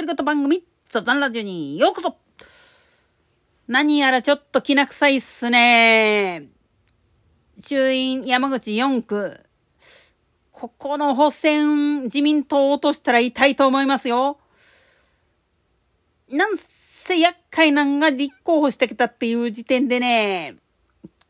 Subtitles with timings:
[0.00, 2.16] 独り言番組、ザザンラジオにようこそ
[3.68, 6.46] 何やらちょっときな臭いっすね。
[7.62, 9.44] 衆院山口4区。
[10.52, 14.38] ここの補選、自民党を落としたら痛いと思いますよ。
[16.30, 20.56] なんせ厄介なんが立候補してきたっていう時点でね、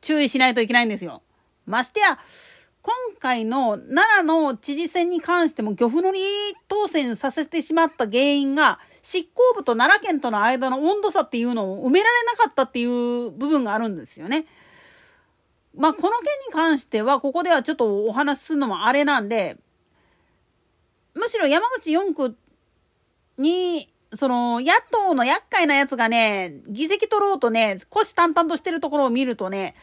[0.00, 1.22] 注意しないといけないんですよ。
[1.66, 2.18] ましてや、
[2.86, 6.20] 今回の奈良の知事選に関しても漁夫の利
[6.68, 14.46] 当選させてしまった原因が執行部と奈良県との間の温度差っていうのを埋められなかったっていう部分があるんですよね。
[15.76, 19.56] まあこの件に関してはここではちょっとお話しするのもあれなんで
[21.14, 22.36] むしろ山口4区
[23.36, 29.74] にその野党の厄介なやつがね議席取ろうとね虎視眈々としてるところを見るとね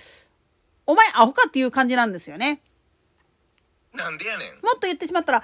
[0.85, 2.61] お前アホかっていう感じなんですよね。
[3.93, 4.53] なんでやねん。
[4.63, 5.43] もっと言ってしまったら、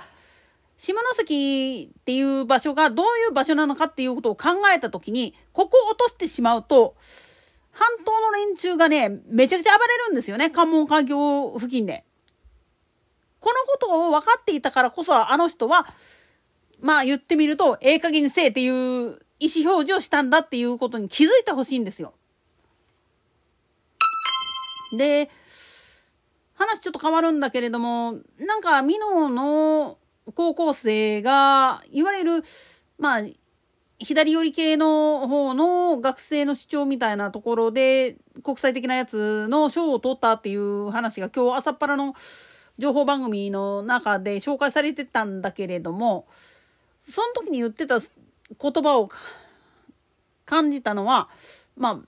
[0.78, 6.96] 下関っていう場所がどういう場所なのかっていうことを考えた時に、ここを落としてしまうと、
[7.72, 10.50] 半島の連中がね、めちゃくちゃ暴れるんですよね。
[10.50, 12.06] 関門海峡付近で。
[13.40, 15.86] このことを分かっていたからこそ、あの人は、
[16.82, 22.14] まあ言ってみると、ええ加減にせえっていう意思表示をしたんだっていうことに気づいてほしいんですよ。
[24.94, 25.30] で、
[26.60, 29.98] 話ちょっと変わるんだけれども、なんか、美濃の
[30.36, 32.44] 高校生が、いわゆる、
[32.98, 33.22] まあ、
[33.98, 42.14] 左寄り系の方の学生の主張みたいなところで、国際的なやつの賞を取ったっていう話が今日朝っぱらの
[42.78, 46.28] 情報番組の中で紹介されてたんだけれども、
[47.10, 49.10] その時に言ってた言葉を
[50.46, 51.30] 感じたのは、
[51.78, 52.00] まあ、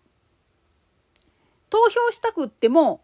[1.70, 3.02] 投票したくっても、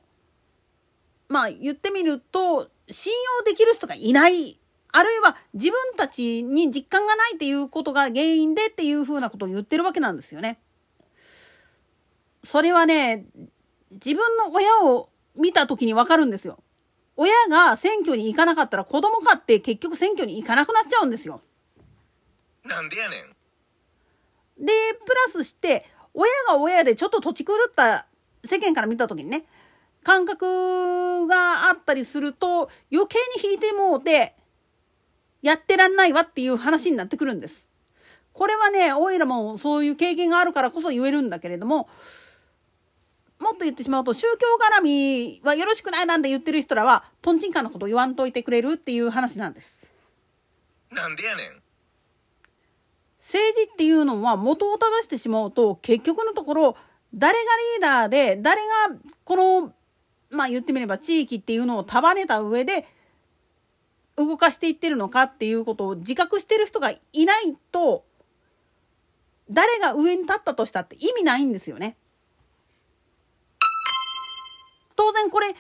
[1.30, 4.60] まあ言ってみると、信用できる人がいない。
[4.94, 10.60] あるいは自分たちに実感がないっていうことが原因でっていうふうなことを言ってるわけなんですよね。
[12.44, 13.26] それはね、
[13.92, 16.64] 自分の親を見た時にわかるんですよ。
[17.18, 21.42] 親が選挙に行かなかったら子供かって結局選挙に行かなくなっちゃうんですよ。
[22.64, 23.38] なんでやねん。
[24.66, 24.72] で、
[25.06, 28.08] プラスして、親が親でちょっと土地狂った
[28.46, 29.46] 世間から見た時にね、
[30.08, 34.36] 感覚があったりすると余計に引いてもうて
[35.42, 37.68] やってらんないわっていう話になってくるんです。
[38.32, 41.90] これはね、おいらもそういう経験があるからこそ言えるんだけれども、
[43.40, 44.46] もっと言ってしまうと宗教
[44.80, 49.92] 絡みはよろしくないなんて言ってる人らはトンチンカンのこと言わんといてくれるっていう話なんです。
[50.90, 51.62] なんでやねん。
[53.20, 56.78] 政治っていうのは元を正してしまうと結局のところ
[57.14, 57.40] 誰が
[57.76, 59.74] リーダーで誰がこの
[60.30, 62.86] まあ言ってみれば地域っていうのを束ねた上で
[64.16, 68.04] 動かしていってるのかっていうことを自覚してる人がいないと
[69.50, 71.96] 誰が上に立ったとしたって意味ないんですよね。
[74.96, 75.56] 当然これ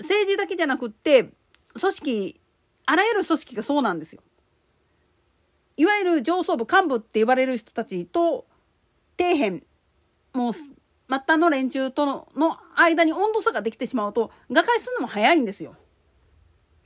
[0.00, 1.30] 政治だけじゃなくって
[1.78, 2.40] 組織
[2.86, 4.22] あらゆる組織がそうなんですよ。
[5.76, 8.46] いわゆる上層部幹部って呼ばれる人たちと
[9.18, 9.62] 底辺
[10.32, 10.52] もう
[11.08, 15.76] 末端の連中とのの間に温度差ができてしまうと瓦解するのも早いんですよ。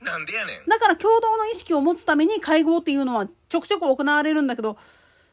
[0.01, 0.69] なんでやねん。
[0.69, 4.77] だから共同の意識を持つために会合っていうのはちょくちょく行われるんだけど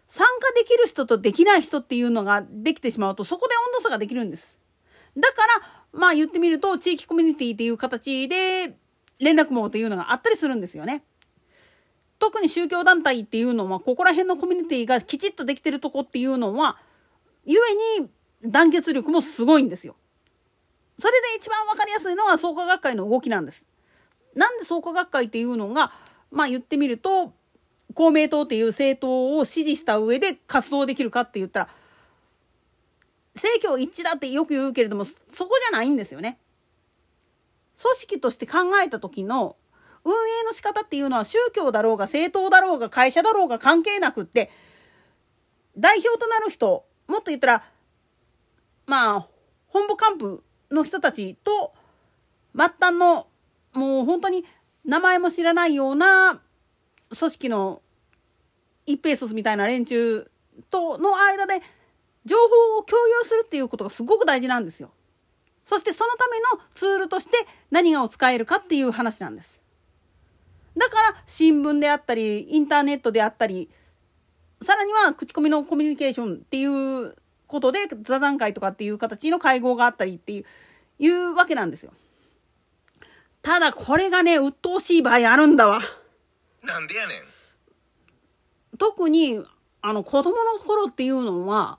[0.08, 4.56] 参加できる人とできない人っていうのができてしまうとそこで温度差ができるんです。
[5.16, 5.46] だか
[5.92, 8.76] らまあ言ってみると地域コミュニティっていう形で
[9.18, 11.02] 連絡網というのがあったりするんですよね。
[12.18, 16.78] 特に宗教団体っていうのはここら辺のコミュニティがきちっとできてるとこっていうのは
[17.44, 17.52] 故
[18.00, 18.08] に
[18.50, 19.96] 団結力もすごいんですよ。
[20.98, 23.64] それで一番分かりやすいのは創価学会の動きなんです。
[24.34, 25.92] なんで創価学会っていうのが
[26.30, 27.32] まあ言ってみると
[27.94, 31.68] 公明党っていう政党を支持した上で活動できるかって言ったら
[33.34, 35.12] 政教一致だってよく言うけれどもそ
[35.44, 36.38] こじゃないんですよね。
[37.80, 39.56] 組織として考えた時の
[40.04, 44.50] 運営の仕方っていうのは宗教だろうが政党だろうが会社だろうが関係なくって
[45.76, 47.64] 代表となる人もっと言ったら
[48.86, 49.28] まあ、
[49.68, 51.74] 本部幹部の人たちと、
[52.56, 53.26] 末端の、
[53.72, 54.44] もう本当に
[54.84, 56.40] 名前も知らないような
[57.10, 57.82] 組織の
[58.86, 60.30] 一平卒みたいな連中
[60.70, 61.60] との間で
[62.24, 64.90] 情報を共有するっていうことがすごく大事なんですよ。
[65.64, 66.44] そしてそのための
[66.74, 67.36] ツールとして
[67.70, 69.58] 何がを使えるかっていう話なんです。
[70.76, 73.70] だから新聞であったり、インターネットであったり、
[74.62, 77.14] さらには口コミのコミュニケーションっていう
[77.46, 80.44] ことで座談会とかっていう形の会合があったりっていう
[80.98, 81.92] いうわけなんですよ。
[83.42, 85.80] ただこれがね鬱陶しい場合あるんだわ。
[86.62, 87.18] なんでやねん。
[88.78, 89.42] 特に
[89.82, 91.78] あの子供の頃っていうのは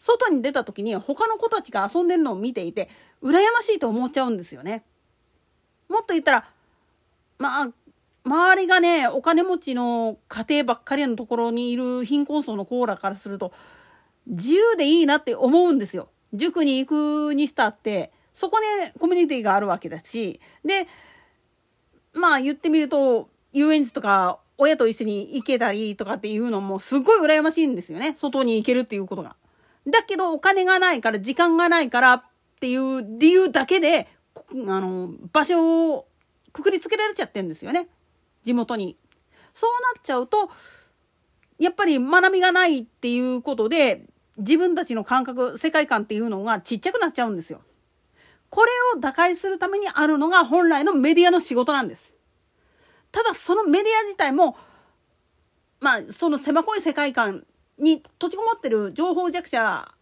[0.00, 2.88] 外に出た時に他の子たちが遊んでるのを見ていて
[3.22, 4.84] 羨ましいと思っちゃうんですよね。
[5.88, 6.44] もっと言ったら
[7.38, 7.68] まあ
[8.24, 13.52] 周りがねお金持ちの家庭ばっかりのところにいる貧困層のコーラからすると
[14.28, 16.08] 自由でいいなって思うんですよ。
[16.32, 16.88] 塾に行
[17.30, 20.86] くにしたってそこでコミュニティがあるわけだしで
[22.12, 29.36] まあ言ってみると遊園地とか親と一緒に行けたりとかっていうのもすごい羨ましいんですよね外に行けるっていうことが。
[29.86, 32.22] だけどお金がないから時間がないからっ
[32.60, 36.06] ていう理由だけであの場所を
[36.52, 37.88] くくりつけられちゃってんですよね
[38.42, 38.96] 地元に。
[39.54, 40.50] そうなっちゃうと
[41.58, 44.04] やっぱり学びがないっていうことで
[44.38, 47.60] 自分たちの感覚世界観っていうのがちっちゃくなっちゃうんですよ。
[48.50, 52.14] これを打開するためにあるのが本来のメディアの仕事なんです。
[53.12, 54.56] ただそのメディア自体も
[55.80, 57.44] まあその狭い世界観
[57.78, 59.92] に閉じこもってる情報弱者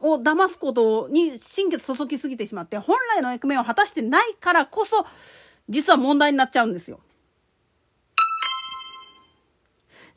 [0.00, 5.06] を騙すことに心血注ぎすぎてしまって本来の役目を果たしてないからこそ
[5.68, 7.00] 実は問題になっちゃうんですよ。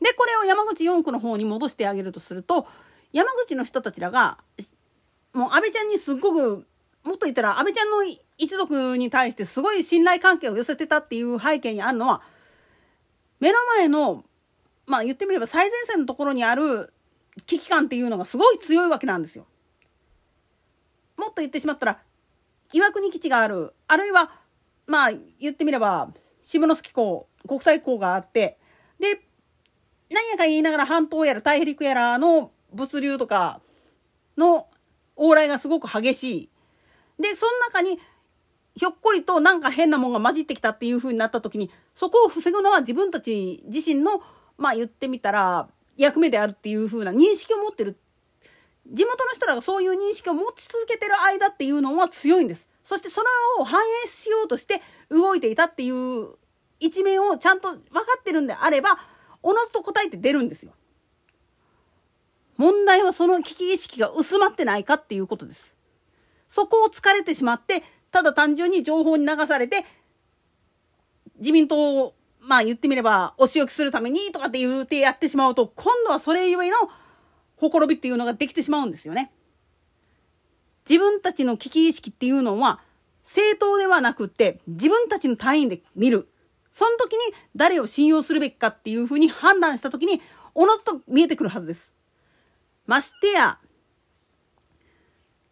[0.02, 2.68] でこれを山口4区の方に戻してあげるとすると
[3.12, 4.38] 山口の人たちらが
[5.34, 6.66] もう安倍ちゃんにすっごく
[7.04, 7.98] もっと言ったら安倍ちゃんの
[8.38, 12.22] 一族に対してすごい信頼関係を寄せてたっていう背景にあるのは
[13.40, 14.24] 目の前の
[14.86, 16.94] まあ言ってみれば最前線のところにある
[17.46, 19.46] 危機感っていうのがすごい強いわけなんですよ。
[21.18, 22.00] もっと言ってしまったら
[22.74, 24.32] 岩国基地があるあるいは
[24.88, 26.10] まあ言ってみれば
[26.42, 28.58] 下関港国際港があって
[29.00, 29.22] で
[30.10, 33.62] 何やか言いながら半島やら大陸やらの物流とか
[34.38, 34.68] の
[35.18, 36.50] 往来がすごく激しい。
[37.20, 38.00] でその中に
[38.76, 44.22] ひょっこりとなんか変なもんが混じってきたっていう風になった時にそこを防ぐのは自分たち自身の
[44.58, 45.68] まあ言ってみたら
[45.98, 47.98] 役目であるっていう風な認識を持ってる
[48.88, 52.70] 地元の人らがそういう認識を持ち続けてる間っていうのは強いんです。
[52.86, 53.28] そしてそれ
[53.60, 56.30] を反映しようとして動いていたっていう
[56.80, 57.84] 一面をちゃんと分か
[58.18, 58.98] ってるんであれば
[59.42, 60.74] おのずと答えて出るんですよ。
[62.58, 65.74] 問題はその危機意識が薄まってないかっていうことです。
[66.50, 69.86] そこを疲れてしまってただ単純に情報に流されて
[71.38, 76.76] 自民党をまあ言ってみればお仕置きするためにとかって言うてやってしまうと今度はそれゆえの
[77.56, 79.32] ほころびっていうのができてしまうんですよね。
[80.90, 82.80] 自分たちの危機意識っていうのは
[83.24, 86.28] 政党ではなくって自分たちの単位で見る。
[86.72, 87.20] その時に
[87.56, 90.22] 誰を信用するべきかっていうふうに判断した時に
[90.56, 91.92] おのずと見えてくるはずです。
[92.86, 93.60] ましてや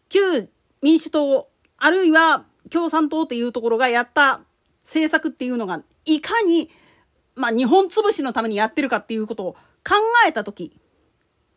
[0.10, 0.50] 旧
[0.82, 4.42] 民主党あるいは共産党っていうところがやった
[4.84, 6.70] 政策っていうのがいかに、
[7.36, 9.54] まあ、日本潰しのためにやってるかっていうことを
[9.86, 9.96] 考
[10.28, 10.80] えた時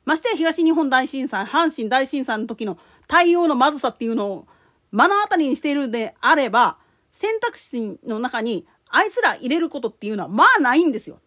[0.04, 4.46] ましてや東日本大震災阪神大震災の時の対応のまずさっていうのを
[4.92, 6.78] 目の当たりにしているんであれば
[7.12, 11.20] 選択肢の中にあいつら入れることっていうのはまあないんですよ。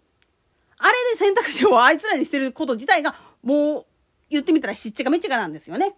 [0.78, 3.86] あれで選択肢を あいつらにしてること自体がもう
[4.30, 5.96] 言ってみたらしっちゃかめっちゃかなんですよね。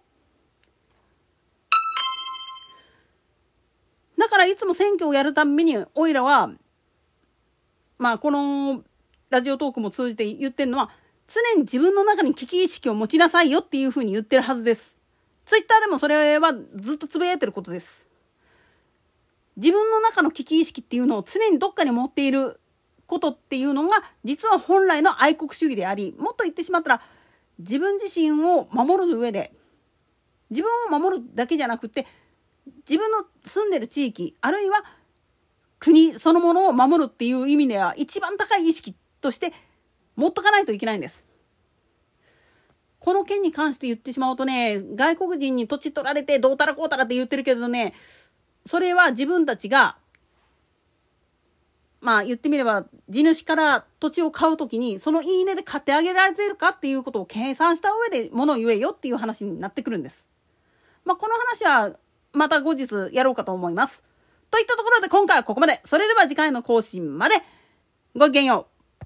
[4.18, 6.50] だからいつも選挙をやるためにおいらは
[7.98, 8.82] まあこの
[9.30, 10.90] ラジオトークも通じて言ってるのは
[11.28, 14.96] 常に自分の中に危機意識を持ちなさいよっていうふうに言ってるはずです。
[15.44, 18.05] ツイッターでもそれはずっとつぶやいてることです。
[19.56, 22.60] 自分の中の危機意識っていうのを常にどっかに持っている
[23.06, 27.00] ことっていうのが実は本来の愛国主義でありもっと言ってしまったら
[27.58, 29.52] 自分自身を守る上で
[30.50, 32.06] 自分を守るだけじゃなくて
[32.88, 34.84] 自分の住んでる地域あるいは
[35.78, 39.52] 国そのものを守るっていう意味では一番高い意識として
[40.16, 41.24] 持っとかないといけないんです。
[42.98, 47.94] この件に関して言ってしまうとね外国人に土地取られてどうたらこうたらって言ってるけどね
[48.66, 49.96] それは自分たちが
[52.00, 60.26] まあ言ってみれば地主から土地を買う時にそのいいねで買ってあげられてるかっていうことを計算した上で物を言えよっていう話になってくるんです。
[61.04, 61.96] まあこの話は
[62.32, 64.04] また後日やろうかと思います。
[64.50, 65.80] といったところで今回はここまで。
[65.84, 67.36] それでは次回の更新まで。
[68.14, 68.75] ごきげんよう。